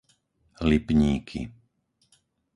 Lipníky 0.69 1.41